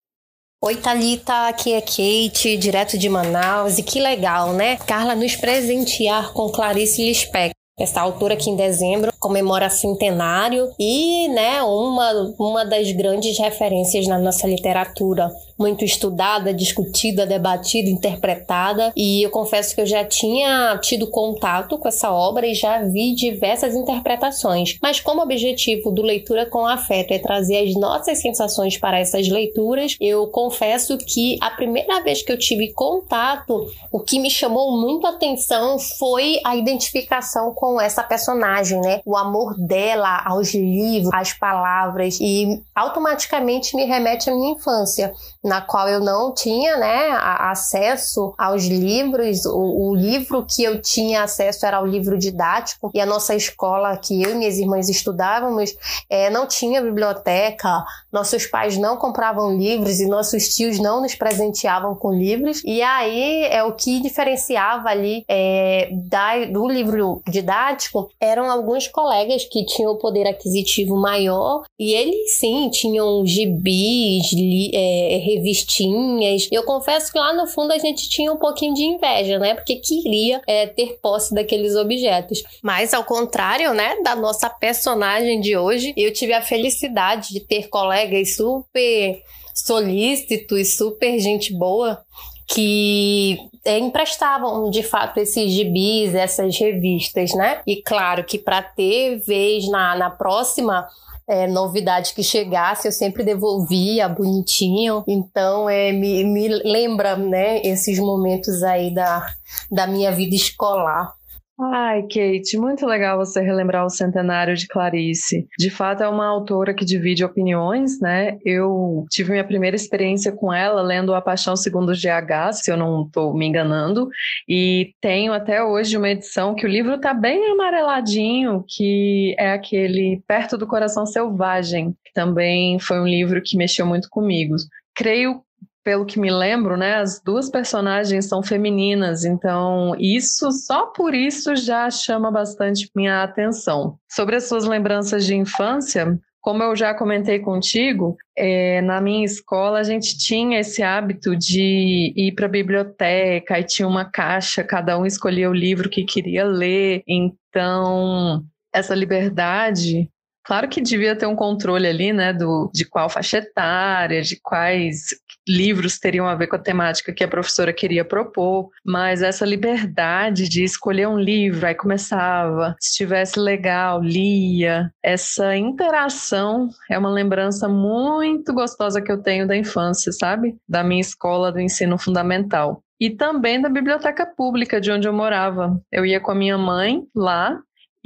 Oi, 0.61 0.75
Thalita, 0.75 1.47
aqui 1.47 1.73
é 1.73 1.81
Kate, 1.81 2.57
direto 2.57 2.99
de 2.99 3.09
Manaus, 3.09 3.79
e 3.79 3.83
que 3.83 4.01
legal, 4.01 4.53
né? 4.53 4.77
Carla 4.79 5.15
nos 5.15 5.37
presentear 5.37 6.33
com 6.33 6.51
Clarice 6.51 7.05
Lispector, 7.05 7.55
essa 7.79 8.01
autora 8.01 8.37
que 8.37 8.51
em 8.51 8.57
dezembro 8.57 9.13
comemora 9.19 9.71
centenário 9.71 10.71
e, 10.79 11.29
né, 11.29 11.63
uma, 11.63 12.35
uma 12.39 12.65
das 12.65 12.91
grandes 12.93 13.39
referências 13.39 14.07
na 14.07 14.19
nossa 14.19 14.47
literatura 14.47 15.31
muito 15.59 15.85
estudada, 15.85 16.55
discutida, 16.55 17.27
debatida, 17.27 17.91
interpretada. 17.91 18.93
E 18.97 19.23
eu 19.23 19.31
confesso 19.31 19.75
que 19.75 19.81
eu 19.81 19.87
já 19.87 20.05
tinha 20.05 20.79
tido 20.81 21.09
contato 21.09 21.77
com 21.77 21.89
essa 21.89 22.13
obra 22.13 22.47
e 22.47 22.55
já 22.55 22.83
vi 22.85 23.15
diversas 23.15 23.75
interpretações. 23.75 24.79
Mas 24.81 25.01
como 25.01 25.21
objetivo 25.21 25.91
do 25.91 26.03
Leitura 26.03 26.47
com 26.47 26.65
Afeto 26.65 27.13
é 27.13 27.19
trazer 27.19 27.59
as 27.67 27.75
nossas 27.75 28.21
sensações 28.21 28.79
para 28.79 29.01
essas 29.01 29.29
leituras, 29.29 29.97
eu 30.01 30.29
confesso 30.29 30.97
que 30.97 31.37
a 31.41 31.51
primeira 31.51 32.01
vez 32.03 32.23
que 32.23 32.31
eu 32.31 32.39
tive 32.39 32.73
contato, 32.73 33.67
o 33.91 33.99
que 33.99 34.21
me 34.21 34.31
chamou 34.31 34.81
muito 34.81 35.07
a 35.07 35.11
atenção 35.11 35.79
foi 35.79 36.41
a 36.45 36.55
identificação 36.55 37.53
com 37.53 37.81
essa 37.81 38.03
personagem, 38.05 38.81
né? 38.81 39.01
O 39.09 39.17
amor 39.17 39.55
dela 39.57 40.23
aos 40.27 40.53
livros, 40.53 41.11
às 41.15 41.33
palavras 41.33 42.19
e 42.21 42.63
automaticamente 42.75 43.75
me 43.75 43.87
remete 43.87 44.29
à 44.29 44.35
minha 44.35 44.53
infância 44.53 45.15
na 45.43 45.63
qual 45.63 45.89
eu 45.89 45.99
não 45.99 46.35
tinha 46.35 46.77
né, 46.77 47.11
acesso 47.13 48.35
aos 48.37 48.65
livros. 48.65 49.47
O, 49.47 49.89
o, 49.89 49.95
livro 49.95 50.45
que 50.45 50.63
eu 50.63 50.83
tinha 50.83 51.23
acesso 51.23 51.65
era 51.65 51.81
o 51.81 51.87
livro 51.87 52.19
didático, 52.19 52.91
e 52.93 53.01
a 53.01 53.07
nossa 53.07 53.35
escola, 53.35 53.97
que 53.97 54.23
eu 54.23 54.33
e 54.33 54.35
minhas 54.35 54.59
irmãs 54.59 54.89
estudávamos, 54.91 55.75
é, 56.11 56.29
não 56.29 56.47
tinha 56.47 56.83
biblioteca, 56.83 57.85
nossos 58.13 58.47
pais 58.47 58.77
não 58.77 58.97
compravam 58.97 59.57
livros 59.57 60.01
e 60.01 60.07
nossos 60.07 60.49
tios 60.49 60.79
não 60.79 61.01
nos 61.01 61.15
presenteavam 61.15 61.95
com 61.95 62.13
livros. 62.13 62.63
E 62.65 62.83
aí 62.83 63.45
é 63.45 63.63
o 63.65 63.73
que 63.73 64.01
diferenciava 64.01 64.91
ali 64.91 65.25
é, 65.29 65.89
da, 65.93 66.45
do 66.45 66.69
livro 66.69 67.23
didático 67.27 68.11
eram 68.21 68.51
alguns 68.51 68.87
colegas 68.99 69.45
que 69.45 69.65
tinham 69.65 69.97
poder 69.97 70.27
aquisitivo 70.27 70.97
maior 70.97 71.63
e 71.79 71.95
eles 71.95 72.37
sim 72.37 72.69
tinham 72.69 73.25
gibis, 73.25 74.33
li, 74.33 74.73
é, 74.75 75.19
revistinhas. 75.19 76.49
Eu 76.51 76.65
confesso 76.65 77.13
que 77.13 77.19
lá 77.19 77.33
no 77.33 77.47
fundo 77.47 77.73
a 77.73 77.79
gente 77.79 78.09
tinha 78.09 78.33
um 78.33 78.37
pouquinho 78.37 78.75
de 78.75 78.83
inveja, 78.83 79.39
né? 79.39 79.55
Porque 79.55 79.77
queria 79.77 80.43
é, 80.49 80.67
ter 80.67 80.99
posse 81.01 81.33
daqueles 81.33 81.77
objetos. 81.77 82.43
Mas 82.61 82.93
ao 82.93 83.05
contrário, 83.05 83.73
né, 83.73 84.03
da 84.03 84.17
nossa 84.17 84.51
personagem 84.51 85.41
de 85.41 85.57
hoje, 85.57 85.95
eu 85.97 86.13
tive 86.13 86.33
a 86.33 86.43
felicidade 86.43 87.29
de 87.29 87.39
ter 87.39 87.69
colegas 87.69 88.35
super 88.35 89.23
solícitos, 89.55 90.77
super 90.77 91.21
gente 91.21 91.57
boa, 91.57 92.03
que 92.49 93.39
é, 93.65 93.79
emprestavam 93.79 94.71
de 94.71 94.83
fato 94.83 95.19
esses 95.19 95.53
gibis, 95.53 96.15
essas 96.15 96.59
revistas, 96.59 97.35
né? 97.35 97.61
E 97.67 97.83
claro 97.83 98.25
que 98.25 98.39
para 98.39 98.63
ter 98.63 99.19
vez 99.19 99.69
na, 99.69 99.95
na 99.95 100.11
próxima 100.11 100.89
é, 101.29 101.47
novidade 101.47 102.15
que 102.15 102.23
chegasse, 102.23 102.89
eu 102.89 102.93
sempre 102.93 103.23
devolvia 103.23 104.09
bonitinho. 104.09 105.05
Então, 105.07 105.69
é, 105.69 105.93
me, 105.93 106.25
me 106.25 106.49
lembra, 106.49 107.17
né, 107.17 107.61
esses 107.63 107.99
momentos 107.99 108.63
aí 108.63 108.95
da, 108.95 109.27
da 109.71 109.87
minha 109.87 110.11
vida 110.11 110.35
escolar. 110.35 111.13
Ai, 111.61 112.03
Kate, 112.03 112.57
muito 112.57 112.87
legal 112.87 113.19
você 113.19 113.41
relembrar 113.41 113.85
o 113.85 113.91
centenário 113.91 114.55
de 114.55 114.69
Clarice. 114.69 115.45
De 115.59 115.71
fato, 115.71 116.05
é 116.05 116.09
uma 116.09 116.25
autora 116.25 116.73
que 116.73 116.85
divide 116.85 117.25
opiniões, 117.25 118.01
né? 118.01 118.39
Eu 118.45 119.05
tive 119.11 119.33
minha 119.33 119.43
primeira 119.43 119.75
experiência 119.75 120.31
com 120.31 120.53
ela 120.53 120.81
lendo 120.83 121.13
A 121.13 121.21
Paixão 121.21 121.57
Segundo 121.57 121.93
GH, 121.95 122.53
se 122.53 122.71
eu 122.71 122.77
não 122.77 123.03
estou 123.03 123.35
me 123.35 123.45
enganando, 123.45 124.09
e 124.49 124.93
tenho 125.01 125.33
até 125.33 125.61
hoje 125.61 125.97
uma 125.97 126.09
edição 126.09 126.55
que 126.55 126.65
o 126.65 126.69
livro 126.69 126.95
está 126.95 127.13
bem 127.13 127.51
amareladinho, 127.51 128.65
que 128.69 129.35
é 129.37 129.51
aquele 129.51 130.23
Perto 130.29 130.57
do 130.57 130.67
Coração 130.67 131.07
Selvagem, 131.07 131.91
que 132.05 132.13
também 132.15 132.79
foi 132.79 133.01
um 133.01 133.07
livro 133.07 133.43
que 133.45 133.57
mexeu 133.57 133.85
muito 133.85 134.09
comigo. 134.09 134.55
Creio 134.95 135.43
pelo 135.89 136.05
que 136.05 136.21
me 136.21 136.31
lembro, 136.31 136.77
né, 136.77 136.97
as 136.97 137.19
duas 137.19 137.49
personagens 137.49 138.27
são 138.27 138.43
femininas, 138.43 139.25
então 139.25 139.95
isso, 139.99 140.53
só 140.53 140.85
por 140.85 141.15
isso 141.15 141.57
já 141.57 141.91
chama 141.91 142.31
bastante 142.31 142.91
minha 142.95 143.23
atenção. 143.23 143.99
Sobre 144.07 144.37
as 144.37 144.47
suas 144.47 144.67
lembranças 144.67 145.25
de 145.25 145.35
infância, 145.35 146.21
como 146.43 146.63
eu 146.63 146.77
já 146.77 146.93
comentei 146.93 147.39
contigo, 147.39 148.19
é, 148.37 148.83
na 148.83 149.01
minha 149.01 149.25
escola 149.25 149.79
a 149.79 149.83
gente 149.83 150.19
tinha 150.19 150.61
esse 150.61 150.83
hábito 150.83 151.35
de 151.35 152.13
ir 152.15 152.35
para 152.35 152.45
a 152.45 152.51
biblioteca 152.51 153.59
e 153.59 153.65
tinha 153.65 153.89
uma 153.89 154.05
caixa, 154.05 154.63
cada 154.63 154.99
um 154.99 155.07
escolhia 155.07 155.49
o 155.49 155.55
livro 155.55 155.89
que 155.89 156.05
queria 156.05 156.45
ler. 156.45 157.03
Então, 157.09 158.45
essa 158.75 158.95
liberdade 158.95 160.11
Claro 160.49 160.67
que 160.67 160.81
devia 160.81 161.15
ter 161.15 161.27
um 161.27 161.37
controle 161.37 161.87
ali, 161.87 162.11
né, 162.11 162.33
do, 162.33 162.71
de 162.73 162.87
qual 162.87 163.11
faixa 163.11 163.37
etária, 163.37 164.23
de 164.23 164.41
quais 164.41 165.09
livros 165.49 165.99
teriam 165.99 166.27
a 166.27 166.35
ver 166.35 166.47
com 166.47 166.57
a 166.57 166.61
temática 166.61 167.13
que 167.13 167.25
a 167.25 167.29
professora 167.29 167.73
queria 167.73 168.05
propor, 168.05 168.71
mas 168.85 169.23
essa 169.23 169.47
liberdade 169.47 170.49
de 170.49 170.63
escolher 170.63 171.09
um 171.09 171.19
livro, 171.19 171.67
aí 171.67 171.75
começava, 171.75 172.77
se 172.81 172.91
estivesse 172.91 173.41
legal, 173.41 174.03
lia. 174.03 174.93
Essa 175.03 175.57
interação 175.57 176.69
é 176.91 176.99
uma 176.99 177.11
lembrança 177.11 177.69
muito 177.69 178.53
gostosa 178.53 179.01
que 179.01 179.11
eu 179.11 179.23
tenho 179.23 179.47
da 179.47 179.57
infância, 179.57 180.13
sabe? 180.13 180.57
Da 180.69 180.85
minha 180.85 181.01
escola 181.01 181.51
do 181.51 181.61
ensino 181.61 181.99
fundamental 181.99 182.83
e 183.01 183.11
também 183.11 183.61
da 183.61 183.69
biblioteca 183.69 184.27
pública 184.27 184.81
de 184.81 184.91
onde 184.91 185.07
eu 185.07 185.13
morava. 185.13 185.81
Eu 185.91 186.05
ia 186.05 186.21
com 186.21 186.33
a 186.33 186.35
minha 186.35 186.59
mãe 186.59 187.05
lá 187.15 187.61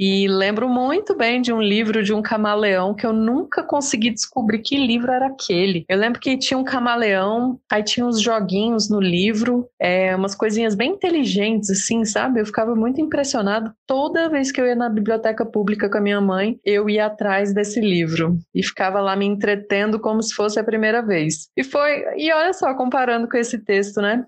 e 0.05 0.27
lembro 0.27 0.67
muito 0.67 1.15
bem 1.15 1.41
de 1.41 1.53
um 1.53 1.61
livro 1.61 2.03
de 2.03 2.13
um 2.13 2.21
camaleão 2.21 2.93
que 2.93 3.05
eu 3.05 3.13
nunca 3.13 3.63
consegui 3.63 4.09
descobrir 4.09 4.59
que 4.59 4.75
livro 4.75 5.09
era 5.09 5.27
aquele. 5.27 5.85
Eu 5.87 5.97
lembro 5.97 6.19
que 6.19 6.37
tinha 6.37 6.57
um 6.57 6.63
camaleão, 6.65 7.57
aí 7.71 7.81
tinha 7.81 8.05
uns 8.05 8.19
joguinhos 8.19 8.89
no 8.89 8.99
livro, 8.99 9.65
é, 9.79 10.13
umas 10.13 10.35
coisinhas 10.35 10.75
bem 10.75 10.91
inteligentes, 10.91 11.69
assim, 11.69 12.03
sabe? 12.03 12.41
Eu 12.41 12.45
ficava 12.45 12.75
muito 12.75 12.99
impressionado. 12.99 13.71
Toda 13.87 14.27
vez 14.27 14.51
que 14.51 14.59
eu 14.59 14.65
ia 14.65 14.75
na 14.75 14.89
biblioteca 14.89 15.45
pública 15.45 15.89
com 15.89 15.97
a 15.97 16.01
minha 16.01 16.19
mãe, 16.19 16.59
eu 16.65 16.89
ia 16.89 17.05
atrás 17.05 17.53
desse 17.53 17.79
livro 17.79 18.37
e 18.53 18.61
ficava 18.61 18.99
lá 18.99 19.15
me 19.15 19.25
entretendo 19.25 20.01
como 20.01 20.21
se 20.21 20.35
fosse 20.35 20.59
a 20.59 20.65
primeira 20.65 21.01
vez. 21.01 21.47
E 21.55 21.63
foi, 21.63 22.03
e 22.17 22.29
olha 22.29 22.51
só, 22.51 22.73
comparando 22.73 23.29
com 23.29 23.37
esse 23.37 23.57
texto, 23.57 24.01
né? 24.01 24.25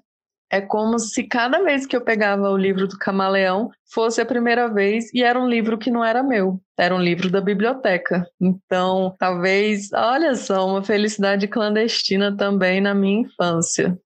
É 0.56 0.62
como 0.62 0.98
se 0.98 1.22
cada 1.24 1.62
vez 1.64 1.86
que 1.86 1.98
eu 1.98 2.00
pegava 2.00 2.50
o 2.50 2.56
livro 2.56 2.88
do 2.88 2.98
Camaleão 2.98 3.70
fosse 3.94 4.22
a 4.22 4.26
primeira 4.26 4.70
vez 4.70 5.14
e 5.14 5.22
era 5.22 5.38
um 5.38 5.50
livro 5.50 5.78
que 5.78 5.92
não 5.92 6.02
era 6.02 6.24
meu, 6.24 6.62
era 6.78 6.96
um 6.96 7.02
livro 7.02 7.30
da 7.30 7.42
biblioteca. 7.42 8.26
Então, 8.40 9.14
talvez, 9.20 9.92
olha 9.92 10.34
só, 10.34 10.66
uma 10.66 10.82
felicidade 10.82 11.46
clandestina 11.50 12.34
também 12.38 12.80
na 12.80 12.96
minha 12.96 13.24
infância. 13.24 14.00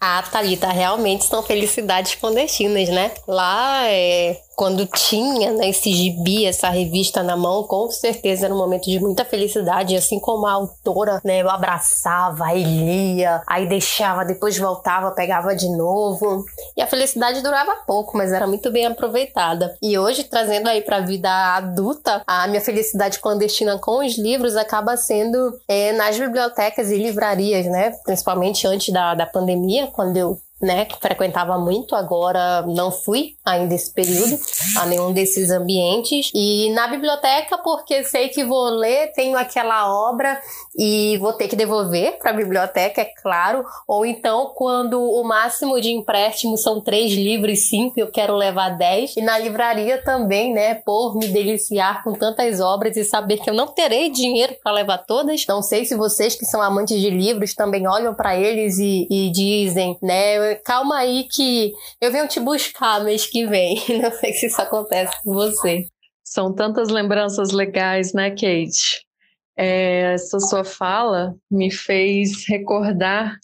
Ah, 0.00 0.22
Thalita, 0.22 0.68
realmente 0.68 1.26
são 1.26 1.42
felicidades 1.42 2.14
clandestinas, 2.14 2.88
né? 2.88 3.12
Lá 3.28 3.86
é, 3.86 4.38
quando 4.60 4.84
tinha 4.84 5.54
né, 5.54 5.70
esse 5.70 5.90
gibi, 5.90 6.44
essa 6.44 6.68
revista 6.68 7.22
na 7.22 7.34
mão, 7.34 7.62
com 7.62 7.90
certeza 7.90 8.44
era 8.44 8.54
um 8.54 8.58
momento 8.58 8.90
de 8.90 9.00
muita 9.00 9.24
felicidade, 9.24 9.96
assim 9.96 10.20
como 10.20 10.46
a 10.46 10.52
autora, 10.52 11.18
né, 11.24 11.40
eu 11.40 11.48
abraçava, 11.48 12.44
aí 12.44 12.62
lia, 12.62 13.40
aí 13.46 13.66
deixava, 13.66 14.22
depois 14.22 14.58
voltava, 14.58 15.12
pegava 15.12 15.56
de 15.56 15.66
novo. 15.74 16.44
E 16.76 16.82
a 16.82 16.86
felicidade 16.86 17.40
durava 17.40 17.74
pouco, 17.86 18.18
mas 18.18 18.34
era 18.34 18.46
muito 18.46 18.70
bem 18.70 18.84
aproveitada. 18.84 19.74
E 19.80 19.98
hoje, 19.98 20.24
trazendo 20.24 20.68
aí 20.68 20.82
para 20.82 20.98
a 20.98 21.06
vida 21.06 21.30
adulta, 21.56 22.22
a 22.26 22.46
minha 22.46 22.60
felicidade 22.60 23.18
clandestina 23.18 23.78
com 23.78 24.04
os 24.04 24.18
livros 24.18 24.56
acaba 24.56 24.94
sendo 24.94 25.58
é, 25.66 25.92
nas 25.92 26.18
bibliotecas 26.18 26.90
e 26.90 26.98
livrarias, 26.98 27.64
né? 27.64 27.92
Principalmente 28.04 28.66
antes 28.66 28.92
da, 28.92 29.14
da 29.14 29.24
pandemia, 29.24 29.86
quando 29.86 30.18
eu 30.18 30.38
né, 30.60 30.84
que 30.84 30.98
frequentava 31.00 31.58
muito, 31.58 31.94
agora 31.94 32.62
não 32.66 32.90
fui 32.90 33.36
ainda 33.44 33.74
esse 33.74 33.92
período 33.92 34.38
a 34.76 34.86
nenhum 34.86 35.12
desses 35.12 35.50
ambientes. 35.50 36.30
E 36.34 36.70
na 36.74 36.86
biblioteca, 36.88 37.58
porque 37.58 38.04
sei 38.04 38.28
que 38.28 38.44
vou 38.44 38.68
ler, 38.68 39.12
tenho 39.12 39.36
aquela 39.38 39.92
obra 39.92 40.38
e 40.76 41.16
vou 41.18 41.32
ter 41.32 41.48
que 41.48 41.56
devolver 41.56 42.18
para 42.18 42.30
a 42.30 42.34
biblioteca, 42.34 43.00
é 43.00 43.06
claro. 43.22 43.64
Ou 43.88 44.04
então, 44.04 44.52
quando 44.54 45.00
o 45.00 45.24
máximo 45.24 45.80
de 45.80 45.90
empréstimo 45.90 46.58
são 46.58 46.80
três 46.80 47.12
livros, 47.12 47.68
cinco, 47.68 47.98
eu 47.98 48.10
quero 48.10 48.36
levar 48.36 48.76
dez. 48.76 49.16
E 49.16 49.22
na 49.22 49.38
livraria 49.38 50.02
também, 50.02 50.52
né, 50.52 50.74
por 50.74 51.16
me 51.16 51.28
deliciar 51.28 52.02
com 52.04 52.12
tantas 52.12 52.60
obras 52.60 52.96
e 52.96 53.04
saber 53.04 53.38
que 53.38 53.48
eu 53.48 53.54
não 53.54 53.68
terei 53.68 54.10
dinheiro 54.10 54.54
para 54.62 54.72
levar 54.72 54.98
todas. 54.98 55.46
Não 55.46 55.62
sei 55.62 55.84
se 55.84 55.94
vocês 55.94 56.34
que 56.34 56.44
são 56.44 56.60
amantes 56.60 57.00
de 57.00 57.08
livros 57.08 57.54
também 57.54 57.88
olham 57.88 58.14
para 58.14 58.36
eles 58.36 58.78
e, 58.78 59.06
e 59.10 59.30
dizem, 59.30 59.96
né, 60.02 60.49
calma 60.56 60.98
aí 60.98 61.26
que 61.30 61.72
eu 62.00 62.10
venho 62.10 62.28
te 62.28 62.40
buscar 62.40 63.02
mês 63.02 63.26
que 63.26 63.46
vem. 63.46 63.76
Não 64.00 64.10
sei 64.12 64.32
se 64.32 64.46
isso 64.46 64.60
acontece 64.60 65.22
com 65.22 65.32
você. 65.32 65.86
São 66.24 66.54
tantas 66.54 66.88
lembranças 66.88 67.50
legais, 67.50 68.12
né, 68.12 68.30
Kate? 68.30 69.04
É, 69.56 70.12
essa 70.14 70.38
sua 70.38 70.64
fala 70.64 71.34
me 71.50 71.70
fez 71.70 72.46
recordar 72.48 73.36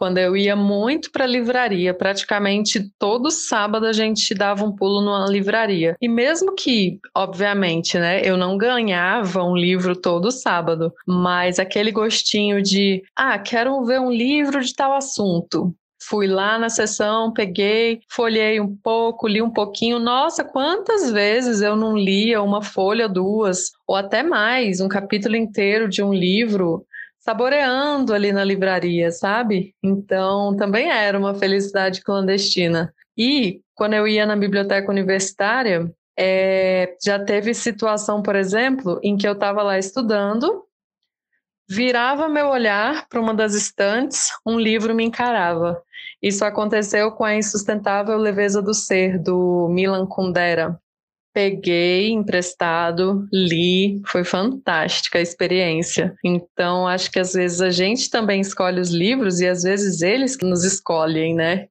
quando 0.00 0.16
eu 0.16 0.34
ia 0.34 0.56
muito 0.56 1.12
para 1.12 1.24
a 1.24 1.28
livraria, 1.28 1.92
praticamente 1.92 2.90
todo 2.98 3.30
sábado 3.30 3.84
a 3.84 3.92
gente 3.92 4.32
dava 4.32 4.64
um 4.64 4.74
pulo 4.74 5.02
numa 5.02 5.26
livraria. 5.26 5.94
E 6.00 6.08
mesmo 6.08 6.54
que, 6.54 6.98
obviamente, 7.14 7.98
né, 7.98 8.22
eu 8.24 8.34
não 8.34 8.56
ganhava 8.56 9.44
um 9.44 9.54
livro 9.54 9.94
todo 9.94 10.30
sábado, 10.30 10.90
mas 11.06 11.58
aquele 11.58 11.92
gostinho 11.92 12.62
de, 12.62 13.02
ah, 13.14 13.38
quero 13.38 13.84
ver 13.84 14.00
um 14.00 14.10
livro 14.10 14.64
de 14.64 14.72
tal 14.74 14.94
assunto. 14.94 15.76
Fui 16.10 16.26
lá 16.26 16.58
na 16.58 16.68
sessão, 16.68 17.32
peguei, 17.32 18.00
folhei 18.08 18.60
um 18.60 18.74
pouco, 18.74 19.28
li 19.28 19.40
um 19.40 19.48
pouquinho. 19.48 20.00
Nossa, 20.00 20.42
quantas 20.42 21.08
vezes 21.12 21.60
eu 21.60 21.76
não 21.76 21.96
lia 21.96 22.42
uma 22.42 22.60
folha, 22.60 23.08
duas, 23.08 23.70
ou 23.86 23.94
até 23.94 24.20
mais, 24.20 24.80
um 24.80 24.88
capítulo 24.88 25.36
inteiro 25.36 25.88
de 25.88 26.02
um 26.02 26.12
livro 26.12 26.84
saboreando 27.20 28.12
ali 28.12 28.32
na 28.32 28.42
livraria, 28.42 29.12
sabe? 29.12 29.72
Então, 29.80 30.56
também 30.56 30.90
era 30.90 31.16
uma 31.16 31.32
felicidade 31.32 32.02
clandestina. 32.02 32.92
E 33.16 33.60
quando 33.76 33.94
eu 33.94 34.08
ia 34.08 34.26
na 34.26 34.34
biblioteca 34.34 34.90
universitária, 34.90 35.94
é, 36.18 36.92
já 37.04 37.20
teve 37.24 37.54
situação, 37.54 38.20
por 38.20 38.34
exemplo, 38.34 38.98
em 39.00 39.16
que 39.16 39.28
eu 39.28 39.34
estava 39.34 39.62
lá 39.62 39.78
estudando, 39.78 40.64
virava 41.68 42.28
meu 42.28 42.48
olhar 42.48 43.06
para 43.08 43.20
uma 43.20 43.32
das 43.32 43.54
estantes, 43.54 44.30
um 44.44 44.58
livro 44.58 44.92
me 44.92 45.04
encarava. 45.04 45.80
Isso 46.22 46.44
aconteceu 46.44 47.12
com 47.12 47.24
a 47.24 47.34
Insustentável 47.34 48.16
Leveza 48.18 48.60
do 48.60 48.74
Ser, 48.74 49.18
do 49.18 49.68
Milan 49.70 50.06
Kundera 50.06 50.78
peguei 51.32 52.10
emprestado, 52.10 53.26
li, 53.32 54.00
foi 54.06 54.24
fantástica 54.24 55.18
a 55.18 55.22
experiência. 55.22 56.14
Então, 56.24 56.86
acho 56.86 57.10
que 57.10 57.18
às 57.18 57.32
vezes 57.32 57.60
a 57.60 57.70
gente 57.70 58.10
também 58.10 58.40
escolhe 58.40 58.80
os 58.80 58.90
livros 58.90 59.40
e 59.40 59.46
às 59.46 59.62
vezes 59.62 60.02
eles 60.02 60.36
que 60.36 60.44
nos 60.44 60.64
escolhem, 60.64 61.34
né? 61.34 61.68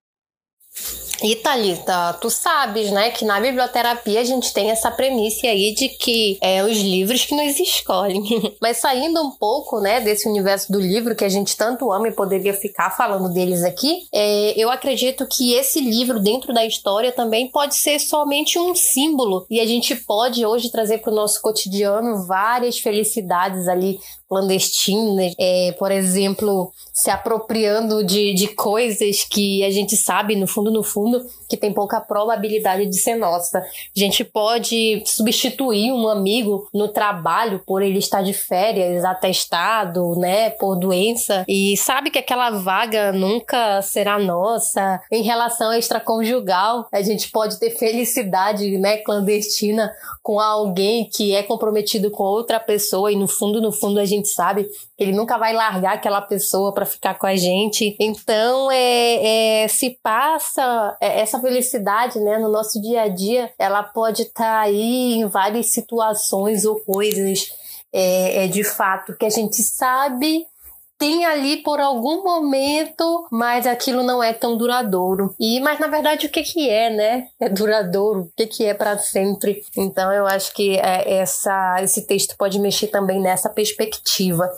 E 1.21 1.35
Thalita, 1.35 2.13
tu 2.21 2.29
sabes, 2.29 2.91
né, 2.91 3.11
que 3.11 3.25
na 3.25 3.39
biblioterapia 3.39 4.21
a 4.21 4.23
gente 4.23 4.53
tem 4.53 4.71
essa 4.71 4.89
premissa 4.89 5.47
aí 5.47 5.73
de 5.73 5.89
que 5.89 6.37
é 6.41 6.63
os 6.63 6.77
livros 6.77 7.25
que 7.25 7.35
nos 7.35 7.59
escolhem. 7.59 8.23
Mas 8.61 8.77
saindo 8.77 9.21
um 9.21 9.31
pouco, 9.31 9.79
né, 9.79 9.99
desse 9.99 10.27
universo 10.27 10.71
do 10.71 10.79
livro 10.79 11.15
que 11.15 11.25
a 11.25 11.29
gente 11.29 11.55
tanto 11.57 11.91
ama 11.91 12.07
e 12.07 12.13
poderia 12.13 12.53
ficar 12.53 12.91
falando 12.91 13.33
deles 13.33 13.63
aqui, 13.63 14.07
é, 14.13 14.53
eu 14.57 14.69
acredito 14.69 15.27
que 15.27 15.53
esse 15.53 15.79
livro 15.81 16.19
dentro 16.19 16.53
da 16.53 16.65
história 16.65 17.11
também 17.11 17.49
pode 17.49 17.75
ser 17.75 17.99
somente 17.99 18.57
um 18.57 18.73
símbolo 18.73 19.45
e 19.49 19.59
a 19.59 19.65
gente 19.65 19.95
pode 19.95 20.45
hoje 20.45 20.71
trazer 20.71 20.99
para 20.99 21.11
o 21.11 21.15
nosso 21.15 21.41
cotidiano 21.41 22.25
várias 22.25 22.79
felicidades 22.79 23.67
ali 23.67 23.99
clandestinas, 24.29 25.33
é, 25.39 25.71
por 25.79 25.91
exemplo, 25.91 26.71
se 26.93 27.09
apropriando 27.09 28.03
de, 28.03 28.33
de 28.35 28.49
coisas 28.49 29.23
que 29.23 29.63
a 29.63 29.71
gente 29.71 29.97
sabe, 29.97 30.35
no 30.35 30.45
fundo, 30.45 30.71
no 30.71 30.83
fundo, 30.83 31.25
que 31.49 31.57
tem 31.57 31.73
pouca 31.73 31.99
probabilidade 31.99 32.85
de 32.85 32.95
ser 32.95 33.15
nossa. 33.15 33.59
A 33.59 33.99
gente 33.99 34.23
pode 34.23 35.01
substituir 35.05 35.91
um 35.91 36.07
amigo 36.07 36.69
no 36.73 36.87
trabalho 36.87 37.61
por 37.65 37.81
ele 37.81 37.97
estar 37.97 38.21
de 38.21 38.33
férias, 38.33 39.03
atestado, 39.03 40.15
né, 40.15 40.51
por 40.51 40.75
doença, 40.75 41.43
e 41.47 41.75
sabe 41.75 42.11
que 42.11 42.19
aquela 42.19 42.51
vaga 42.51 43.11
nunca 43.11 43.81
será 43.81 44.19
nossa. 44.19 45.01
Em 45.11 45.23
relação 45.23 45.73
extraconjugal, 45.73 46.87
a 46.91 47.01
gente 47.01 47.31
pode 47.31 47.59
ter 47.59 47.71
felicidade, 47.71 48.77
né, 48.77 48.97
clandestina 48.97 49.91
com 50.21 50.39
alguém 50.39 51.09
que 51.09 51.33
é 51.33 51.41
comprometido 51.41 52.11
com 52.11 52.23
outra 52.23 52.59
pessoa 52.59 53.11
e 53.11 53.15
no 53.15 53.27
fundo, 53.27 53.59
no 53.59 53.71
fundo, 53.71 53.99
a 53.99 54.05
gente 54.05 54.27
sabe 54.27 54.69
ele 54.99 55.13
nunca 55.13 55.37
vai 55.37 55.53
largar 55.53 55.93
aquela 55.93 56.21
pessoa 56.21 56.73
para 56.73 56.85
ficar 56.85 57.15
com 57.15 57.25
a 57.25 57.35
gente. 57.35 57.95
Então, 57.99 58.69
é, 58.69 59.63
é 59.63 59.67
se 59.69 59.97
passa 60.03 60.97
é, 60.99 61.21
essa 61.21 61.39
felicidade, 61.39 62.19
né, 62.19 62.37
no 62.37 62.49
nosso 62.49 62.81
dia 62.81 63.03
a 63.03 63.07
dia, 63.07 63.51
ela 63.57 63.81
pode 63.81 64.23
estar 64.23 64.43
tá 64.43 64.59
aí 64.59 65.13
em 65.13 65.25
várias 65.25 65.67
situações 65.67 66.65
ou 66.65 66.79
coisas, 66.81 67.51
é, 67.93 68.45
é 68.45 68.47
de 68.47 68.63
fato 68.63 69.15
que 69.17 69.25
a 69.25 69.29
gente 69.29 69.63
sabe 69.63 70.45
tem 70.99 71.25
ali 71.25 71.63
por 71.63 71.79
algum 71.79 72.21
momento, 72.25 73.25
mas 73.31 73.65
aquilo 73.65 74.03
não 74.03 74.21
é 74.21 74.33
tão 74.33 74.57
duradouro. 74.57 75.33
E 75.39 75.61
mas 75.61 75.79
na 75.79 75.87
verdade 75.87 76.27
o 76.27 76.29
que 76.29 76.43
que 76.43 76.69
é, 76.69 76.89
né? 76.89 77.27
É 77.39 77.47
duradouro. 77.47 78.23
O 78.23 78.31
que 78.35 78.45
que 78.45 78.65
é 78.65 78.73
para 78.73 78.97
sempre? 78.97 79.63
Então 79.77 80.11
eu 80.11 80.27
acho 80.27 80.53
que 80.53 80.77
é, 80.77 81.19
essa 81.19 81.77
esse 81.81 82.05
texto 82.05 82.35
pode 82.37 82.59
mexer 82.59 82.87
também 82.87 83.21
nessa 83.21 83.49
perspectiva. 83.49 84.51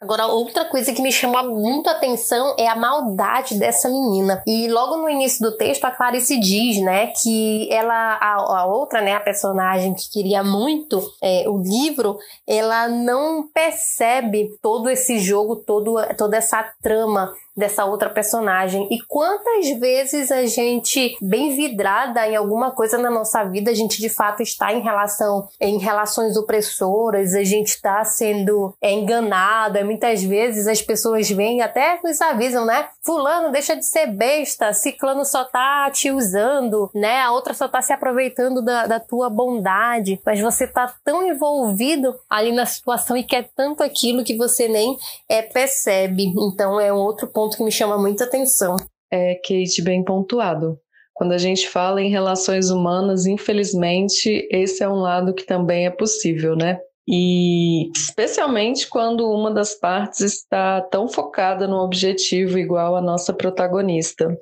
Agora, 0.00 0.26
outra 0.26 0.66
coisa 0.66 0.92
que 0.92 1.00
me 1.00 1.10
chamou 1.10 1.58
muito 1.58 1.88
a 1.88 1.92
atenção 1.92 2.54
é 2.58 2.68
a 2.68 2.76
maldade 2.76 3.58
dessa 3.58 3.88
menina. 3.88 4.42
E 4.46 4.68
logo 4.68 4.98
no 4.98 5.08
início 5.08 5.40
do 5.40 5.56
texto, 5.56 5.86
a 5.86 5.90
Clarice 5.90 6.38
diz, 6.38 6.82
né, 6.82 7.08
que 7.22 7.72
ela, 7.72 8.18
a, 8.20 8.34
a 8.34 8.66
outra, 8.66 9.00
né, 9.00 9.14
a 9.14 9.20
personagem 9.20 9.94
que 9.94 10.10
queria 10.12 10.44
muito 10.44 11.00
é, 11.22 11.48
o 11.48 11.56
livro, 11.58 12.18
ela 12.46 12.88
não 12.88 13.48
percebe 13.48 14.50
todo 14.60 14.90
esse 14.90 15.18
jogo, 15.18 15.56
todo, 15.56 15.96
toda 16.16 16.36
essa 16.36 16.62
trama 16.82 17.32
dessa 17.56 17.84
outra 17.84 18.10
personagem. 18.10 18.86
E 18.90 19.00
quantas 19.08 19.68
vezes 19.78 20.30
a 20.30 20.44
gente, 20.46 21.16
bem 21.20 21.56
vidrada 21.56 22.26
em 22.28 22.36
alguma 22.36 22.70
coisa 22.70 22.98
na 22.98 23.10
nossa 23.10 23.44
vida, 23.44 23.70
a 23.70 23.74
gente 23.74 24.00
de 24.00 24.08
fato 24.08 24.42
está 24.42 24.72
em 24.72 24.80
relação, 24.80 25.48
em 25.60 25.78
relações 25.78 26.36
opressoras, 26.36 27.34
a 27.34 27.44
gente 27.44 27.68
está 27.68 28.04
sendo 28.04 28.74
é, 28.80 28.92
enganado. 28.92 29.82
Muitas 29.84 30.22
vezes 30.22 30.66
as 30.66 30.82
pessoas 30.82 31.28
vêm 31.30 31.62
até 31.62 31.98
nos 32.04 32.20
avisam, 32.20 32.64
né? 32.64 32.88
Fulano, 33.04 33.50
deixa 33.50 33.76
de 33.76 33.86
ser 33.86 34.06
besta, 34.06 34.72
ciclano 34.72 35.24
só 35.24 35.44
tá 35.44 35.90
te 35.90 36.10
usando, 36.10 36.90
né? 36.94 37.20
A 37.22 37.30
outra 37.30 37.54
só 37.54 37.68
tá 37.68 37.80
se 37.80 37.92
aproveitando 37.92 38.62
da, 38.62 38.86
da 38.86 39.00
tua 39.00 39.30
bondade, 39.30 40.20
mas 40.24 40.40
você 40.40 40.66
tá 40.66 40.94
tão 41.04 41.26
envolvido 41.26 42.14
ali 42.28 42.52
na 42.52 42.66
situação 42.66 43.16
e 43.16 43.22
quer 43.22 43.48
tanto 43.54 43.82
aquilo 43.82 44.24
que 44.24 44.36
você 44.36 44.68
nem 44.68 44.96
é, 45.28 45.42
percebe. 45.42 46.32
Então 46.36 46.80
é 46.80 46.92
um 46.92 46.96
outro 46.96 47.26
ponto 47.26 47.45
ponto 47.46 47.56
que 47.56 47.64
me 47.64 47.72
chama 47.72 47.96
muita 47.96 48.24
atenção. 48.24 48.76
É, 49.10 49.36
Kate, 49.36 49.82
bem 49.82 50.02
pontuado. 50.02 50.78
Quando 51.14 51.32
a 51.32 51.38
gente 51.38 51.68
fala 51.68 52.02
em 52.02 52.10
relações 52.10 52.70
humanas, 52.70 53.24
infelizmente, 53.24 54.46
esse 54.50 54.82
é 54.82 54.88
um 54.88 55.00
lado 55.00 55.32
que 55.32 55.46
também 55.46 55.86
é 55.86 55.90
possível, 55.90 56.54
né? 56.54 56.78
E 57.08 57.90
especialmente 57.96 58.88
quando 58.88 59.30
uma 59.30 59.50
das 59.50 59.74
partes 59.74 60.20
está 60.20 60.80
tão 60.82 61.08
focada 61.08 61.66
no 61.66 61.76
objetivo 61.76 62.58
igual 62.58 62.96
a 62.96 63.00
nossa 63.00 63.32
protagonista. 63.32 64.36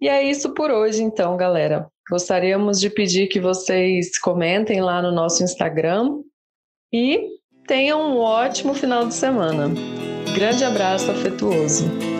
E 0.00 0.08
é 0.08 0.22
isso 0.22 0.52
por 0.52 0.70
hoje, 0.70 1.02
então, 1.02 1.36
galera. 1.36 1.88
Gostaríamos 2.08 2.78
de 2.78 2.90
pedir 2.90 3.26
que 3.28 3.40
vocês 3.40 4.16
comentem 4.18 4.80
lá 4.80 5.00
no 5.02 5.10
nosso 5.10 5.42
Instagram 5.42 6.20
e 6.92 7.30
tenham 7.66 8.00
um 8.00 8.18
ótimo 8.18 8.74
final 8.74 9.06
de 9.06 9.14
semana. 9.14 9.70
Grande 10.36 10.62
abraço 10.64 11.10
afetuoso. 11.10 12.15